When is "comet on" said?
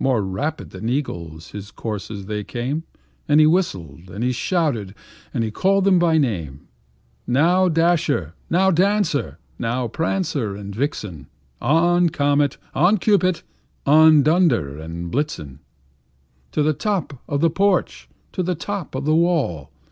12.08-12.98